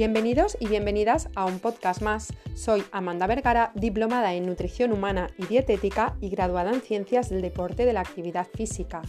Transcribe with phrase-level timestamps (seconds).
[0.00, 2.32] Bienvenidos y bienvenidas a un podcast más.
[2.54, 7.84] Soy Amanda Vergara, diplomada en nutrición humana y dietética y graduada en ciencias del deporte
[7.84, 9.02] de la actividad física.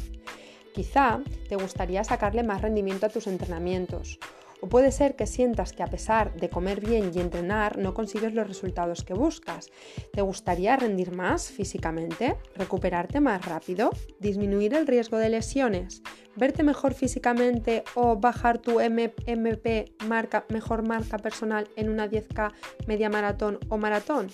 [0.73, 4.19] Quizá te gustaría sacarle más rendimiento a tus entrenamientos
[4.61, 8.33] o puede ser que sientas que a pesar de comer bien y entrenar no consigues
[8.33, 9.69] los resultados que buscas.
[10.13, 12.37] ¿Te gustaría rendir más físicamente?
[12.55, 13.91] ¿Recuperarte más rápido?
[14.19, 16.01] ¿Disminuir el riesgo de lesiones?
[16.35, 22.53] ¿Verte mejor físicamente o bajar tu MP marca, mejor marca personal en una 10K
[22.87, 24.29] media maratón o maratón?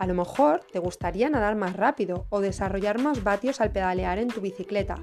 [0.00, 4.28] A lo mejor te gustaría nadar más rápido o desarrollar más vatios al pedalear en
[4.28, 4.94] tu bicicleta,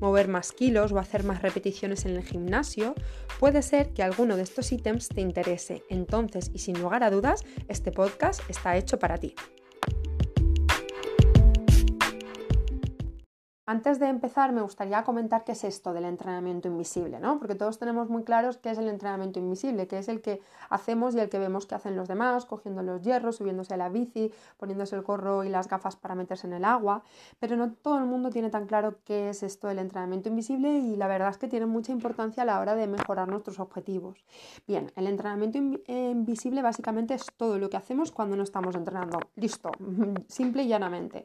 [0.00, 2.94] mover más kilos o hacer más repeticiones en el gimnasio.
[3.38, 5.82] Puede ser que alguno de estos ítems te interese.
[5.90, 9.34] Entonces, y sin lugar a dudas, este podcast está hecho para ti.
[13.68, 17.40] Antes de empezar, me gustaría comentar qué es esto del entrenamiento invisible, ¿no?
[17.40, 20.40] Porque todos tenemos muy claros qué es el entrenamiento invisible, que es el que
[20.70, 23.88] hacemos y el que vemos que hacen los demás, cogiendo los hierros, subiéndose a la
[23.88, 27.02] bici, poniéndose el gorro y las gafas para meterse en el agua,
[27.40, 30.94] pero no todo el mundo tiene tan claro qué es esto del entrenamiento invisible y
[30.94, 34.24] la verdad es que tiene mucha importancia a la hora de mejorar nuestros objetivos.
[34.68, 39.18] Bien, el entrenamiento eh, invisible básicamente es todo lo que hacemos cuando no estamos entrenando.
[39.34, 39.72] Listo,
[40.28, 41.24] simple y llanamente.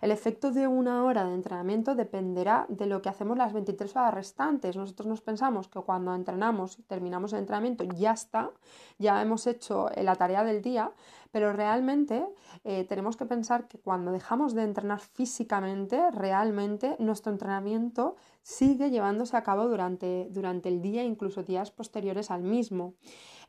[0.00, 4.14] El efecto de una hora de entrenamiento dependerá de lo que hacemos las 23 horas
[4.14, 4.76] restantes.
[4.76, 8.50] Nosotros nos pensamos que cuando entrenamos y terminamos el entrenamiento ya está,
[8.98, 10.90] ya hemos hecho la tarea del día,
[11.36, 12.26] pero realmente
[12.64, 19.36] eh, tenemos que pensar que cuando dejamos de entrenar físicamente, realmente nuestro entrenamiento sigue llevándose
[19.36, 22.94] a cabo durante, durante el día, incluso días posteriores al mismo.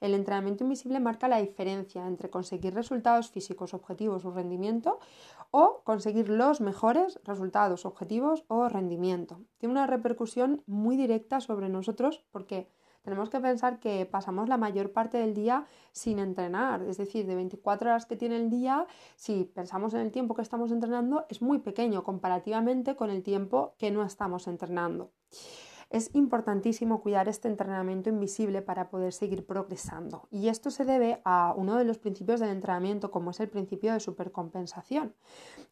[0.02, 5.00] El entrenamiento invisible marca la diferencia entre conseguir resultados físicos objetivos o rendimiento
[5.52, 9.40] o conseguir los mejores resultados objetivos o rendimiento.
[9.60, 12.70] Tiene una repercusión muy directa sobre nosotros porque
[13.08, 17.36] tenemos que pensar que pasamos la mayor parte del día sin entrenar, es decir, de
[17.36, 21.42] 24 horas que tiene el día, si pensamos en el tiempo que estamos entrenando, es
[21.42, 25.12] muy pequeño comparativamente con el tiempo que no estamos entrenando.
[25.90, 30.28] Es importantísimo cuidar este entrenamiento invisible para poder seguir progresando.
[30.30, 33.94] Y esto se debe a uno de los principios del entrenamiento, como es el principio
[33.94, 35.14] de supercompensación.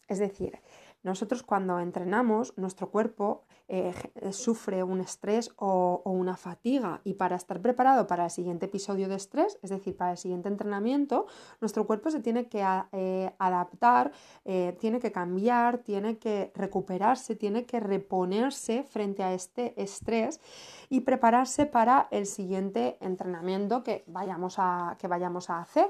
[0.07, 0.61] Es decir,
[1.05, 3.93] nosotros cuando entrenamos, nuestro cuerpo eh,
[4.31, 9.15] sufre un estrés o, una fatiga y para estar preparado para el siguiente episodio de
[9.15, 11.27] estrés, es decir, para el siguiente entrenamiento,
[11.61, 14.11] nuestro cuerpo se tiene que eh, adaptar,
[14.45, 20.41] eh, tiene que cambiar, tiene que recuperarse, tiene que reponerse frente a este estrés
[20.89, 25.87] y prepararse para el siguiente entrenamiento que vayamos a, que vayamos a hacer.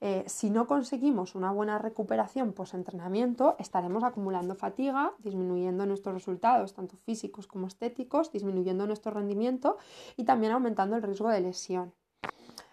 [0.00, 6.96] Eh, si no conseguimos una buena recuperación post-entrenamiento, estaremos acumulando fatiga, disminuyendo nuestros resultados, tanto
[6.96, 9.76] físicos como estéticos, disminuyendo nuestro rendimiento
[10.16, 11.92] y también aumentando el riesgo de lesión.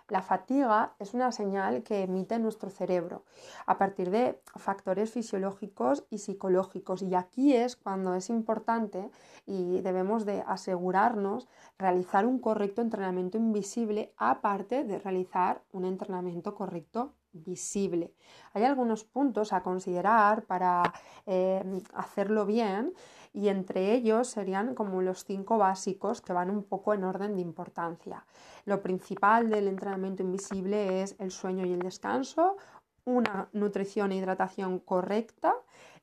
[0.07, 3.23] La fatiga es una señal que emite nuestro cerebro
[3.65, 9.09] a partir de factores fisiológicos y psicológicos y aquí es cuando es importante
[9.47, 11.47] y debemos de asegurarnos
[11.79, 18.13] realizar un correcto entrenamiento invisible aparte de realizar un entrenamiento correcto visible.
[18.53, 20.93] Hay algunos puntos a considerar para
[21.25, 21.63] eh,
[21.93, 22.93] hacerlo bien
[23.33, 27.41] y entre ellos serían como los cinco básicos que van un poco en orden de
[27.41, 28.25] importancia.
[28.63, 32.55] Lo principal del entrenamiento invisible es el sueño y el descanso,
[33.05, 35.55] una nutrición e hidratación correcta,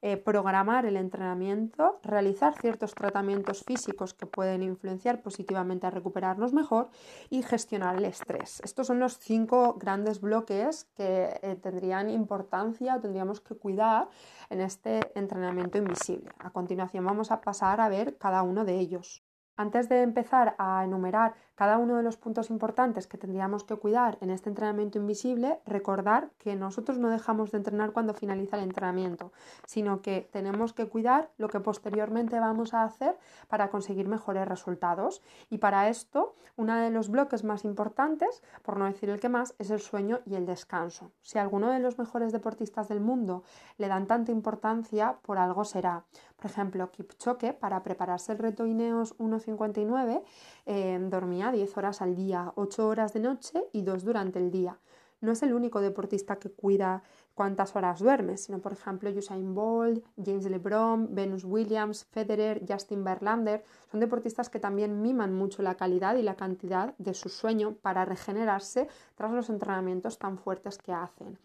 [0.04, 6.90] eh, programar el entrenamiento, realizar ciertos tratamientos físicos que pueden influenciar positivamente a recuperarnos mejor
[7.30, 8.60] y gestionar el estrés.
[8.64, 14.08] Estos son los cinco grandes bloques que eh, tendrían importancia o tendríamos que cuidar
[14.50, 16.30] en este entrenamiento invisible.
[16.38, 19.22] A continuación vamos a pasar a ver cada uno de ellos.
[19.56, 24.16] Antes de empezar a enumerar cada uno de los puntos importantes que tendríamos que cuidar
[24.22, 29.32] en este entrenamiento invisible, recordar que nosotros no dejamos de entrenar cuando finaliza el entrenamiento,
[29.66, 33.18] sino que tenemos que cuidar lo que posteriormente vamos a hacer
[33.48, 35.22] para conseguir mejores resultados.
[35.50, 39.54] Y para esto, uno de los bloques más importantes, por no decir el que más,
[39.58, 41.12] es el sueño y el descanso.
[41.20, 43.44] Si alguno de los mejores deportistas del mundo
[43.76, 46.04] le dan tanta importancia, por algo será.
[46.36, 49.14] Por ejemplo, Kipchoge, para prepararse el reto Ineos
[49.46, 50.22] 1.59,
[50.66, 54.78] eh, dormía 10 horas al día, 8 horas de noche y 2 durante el día.
[55.20, 57.02] No es el único deportista que cuida
[57.34, 63.64] cuántas horas duermes, sino por ejemplo Usain Bolt, James LeBron, Venus Williams, Federer, Justin Verlander,
[63.90, 68.04] son deportistas que también miman mucho la calidad y la cantidad de su sueño para
[68.04, 71.38] regenerarse tras los entrenamientos tan fuertes que hacen.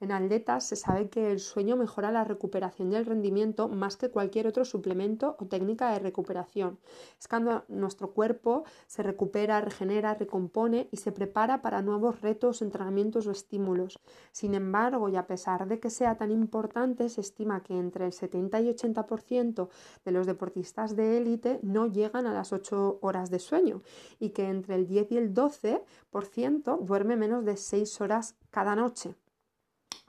[0.00, 4.10] En atletas se sabe que el sueño mejora la recuperación y el rendimiento más que
[4.10, 6.78] cualquier otro suplemento o técnica de recuperación.
[7.18, 13.26] Es cuando nuestro cuerpo se recupera, regenera, recompone y se prepara para nuevos retos, entrenamientos
[13.26, 13.98] o estímulos.
[14.32, 18.68] Sin embargo, y de que sea tan importante, se estima que entre el 70 y
[18.70, 19.68] 80%
[20.04, 23.82] de los deportistas de élite no llegan a las 8 horas de sueño
[24.20, 29.16] y que entre el 10 y el 12% duerme menos de 6 horas cada noche.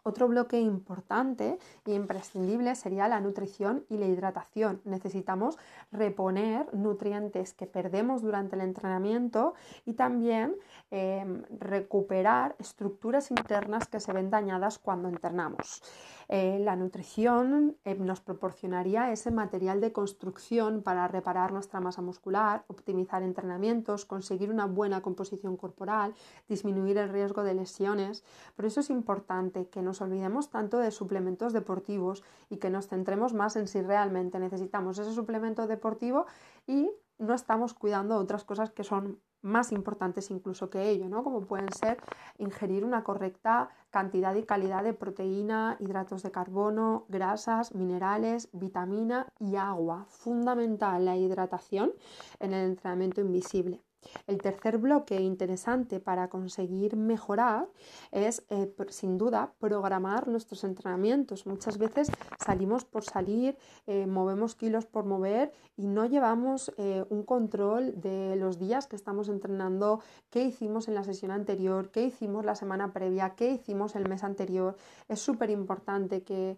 [0.08, 4.80] Otro bloque importante e imprescindible sería la nutrición y la hidratación.
[4.86, 5.58] Necesitamos
[5.92, 10.58] reponer nutrientes que perdemos durante el entrenamiento y también
[10.92, 15.82] em, recuperar estructuras internas que se ven dañadas cuando entrenamos.
[16.28, 22.64] Eh, la nutrición eh, nos proporcionaría ese material de construcción para reparar nuestra masa muscular,
[22.68, 26.16] optimizar entrenamientos, conseguir una buena composición corporal,
[26.48, 28.24] disminuir el riesgo de lesiones.
[28.56, 33.34] Por eso es importante que nos olvidemos tanto de suplementos deportivos y que nos centremos
[33.34, 36.26] más en si realmente necesitamos ese suplemento deportivo
[36.68, 41.24] y no estamos cuidando otras cosas que son más importantes incluso que ello, ¿no?
[41.24, 42.00] Como pueden ser
[42.40, 49.56] ingerir una correcta cantidad y calidad de proteína, hidratos de carbono, grasas, minerales, vitamina y
[49.56, 50.06] agua.
[50.10, 51.94] Fundamental la hidratación
[52.40, 53.82] en el entrenamiento invisible.
[54.28, 57.68] El tercer bloque interesante para conseguir mejorar
[58.12, 61.46] es, eh, sin duda, programar nuestros entrenamientos.
[61.46, 63.58] Muchas veces salimos por salir,
[63.88, 68.96] eh, movemos kilos por mover y no llevamos eh, un control de los días que
[68.96, 73.96] estamos entrenando, qué hicimos en la sesión anterior, qué hicimos la semana previa, qué hicimos
[73.96, 74.76] el mes anterior.
[75.08, 76.58] Es súper importante que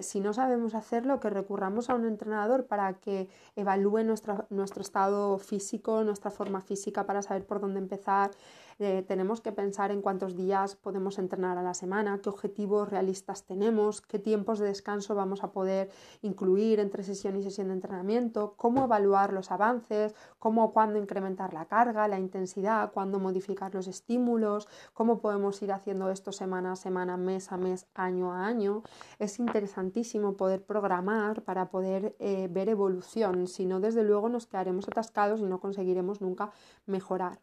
[0.00, 6.02] si no sabemos hacerlo, que recurramos a un entrenador para que evalúe nuestro estado físico,
[6.04, 8.30] nuestra forma física para saber por dónde empezar.
[8.78, 13.44] Eh, tenemos que pensar en cuántos días podemos entrenar a la semana, qué objetivos realistas
[13.44, 15.90] tenemos, qué tiempos de descanso vamos a poder
[16.22, 21.66] incluir entre sesión y sesión de entrenamiento, cómo evaluar los avances, cómo cuándo incrementar la
[21.66, 27.16] carga, la intensidad, cuándo modificar los estímulos, cómo podemos ir haciendo esto semana a semana,
[27.16, 28.82] mes a mes, año a año.
[29.18, 34.88] Es interesantísimo poder programar para poder eh, ver evolución, si no desde luego nos quedaremos
[34.88, 36.52] atascados y no conseguiremos nunca
[36.86, 37.40] mejorar.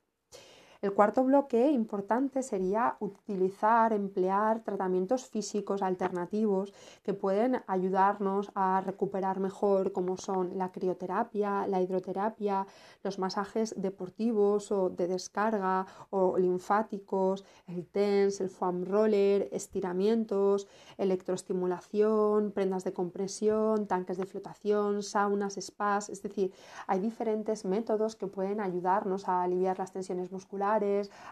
[0.81, 6.73] El cuarto bloque importante sería utilizar, emplear tratamientos físicos alternativos
[7.03, 12.65] que pueden ayudarnos a recuperar mejor, como son la crioterapia, la hidroterapia,
[13.03, 20.67] los masajes deportivos o de descarga o linfáticos, el TENS, el foam roller, estiramientos,
[20.97, 26.51] electroestimulación, prendas de compresión, tanques de flotación, saunas, spas, es decir,
[26.87, 30.70] hay diferentes métodos que pueden ayudarnos a aliviar las tensiones musculares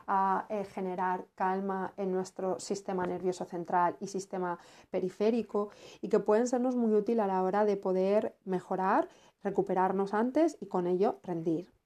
[0.08, 4.60] a eh, generar calma en nuestro sistema nervioso central y sistema
[4.90, 5.70] periférico
[6.02, 9.08] y que pueden sernos muy útil a la hora de poder mejorar,
[9.44, 11.79] recuperarnos antes y con ello rendir.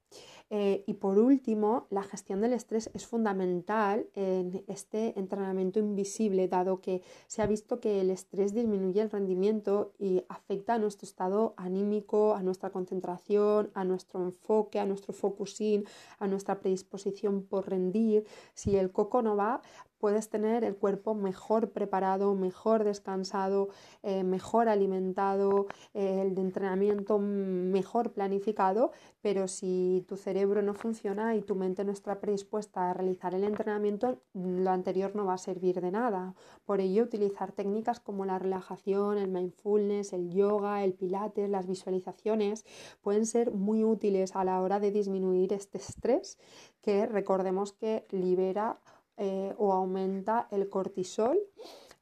[0.55, 6.79] Eh, y por último, la gestión del estrés es fundamental en este entrenamiento invisible, dado
[6.79, 11.55] que se ha visto que el estrés disminuye el rendimiento y afecta a nuestro estado
[11.57, 15.85] anímico, a nuestra concentración, a nuestro enfoque, a nuestro focusing,
[16.19, 18.27] a nuestra predisposición por rendir.
[18.53, 19.59] Si el coco no va,
[20.03, 23.69] puedes tener el cuerpo mejor preparado, mejor descansado,
[24.01, 28.91] eh, mejor alimentado, eh, el entrenamiento mejor planificado,
[29.21, 33.45] pero si tu cerebro no funciona y tu mente no está predispuesta a realizar el
[33.45, 36.35] entrenamiento, lo anterior no va a servir de nada.
[36.65, 42.65] Por ello, utilizar técnicas como la relajación, el mindfulness, el yoga, el pilates, las visualizaciones
[43.01, 46.37] pueden ser muy útiles a la hora de disminuir este estrés
[46.81, 48.81] que recordemos que libera
[49.17, 51.37] eh, o aumenta el cortisol,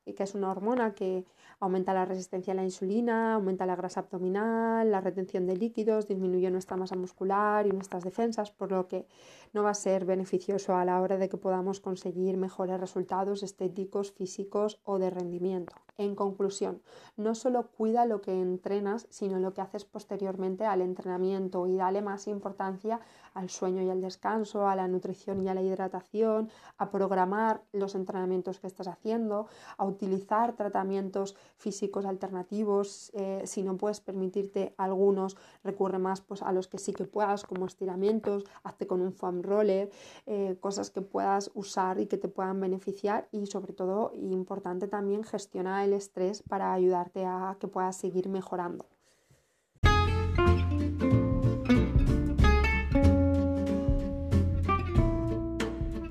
[0.06, 1.26] que es una hormona que
[1.62, 6.50] aumenta la resistencia a la insulina, aumenta la grasa abdominal, la retención de líquidos, disminuye
[6.50, 9.06] nuestra masa muscular y nuestras defensas, por lo que
[9.54, 14.12] no va a ser beneficioso a la hora de que podamos conseguir mejores resultados estéticos,
[14.12, 15.76] físicos o de rendimiento.
[15.98, 16.82] En conclusión,
[17.16, 22.02] no solo cuida lo que entrenas, sino lo que haces posteriormente al entrenamiento y dale
[22.02, 23.02] más importancia
[23.34, 27.96] al sueño y al descanso, a la nutrición y a la hidratación, a programar los
[27.96, 29.48] entrenamientos que estás haciendo,
[29.78, 33.12] a utilizar tratamientos físicos alternativos.
[33.14, 37.44] Eh, si no puedes permitirte algunos, recurre más pues, a los que sí que puedas,
[37.44, 39.90] como estiramientos, hazte con un foam roller,
[40.26, 45.24] eh, cosas que puedas usar y que te puedan beneficiar y sobre todo, importante también,
[45.24, 48.86] gestiona el estrés para ayudarte a que puedas seguir mejorando.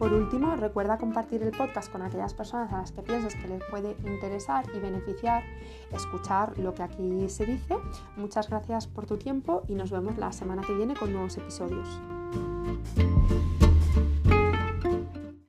[0.01, 3.63] Por último, recuerda compartir el podcast con aquellas personas a las que piensas que les
[3.65, 5.43] puede interesar y beneficiar
[5.93, 7.77] escuchar lo que aquí se dice.
[8.17, 12.01] Muchas gracias por tu tiempo y nos vemos la semana que viene con nuevos episodios.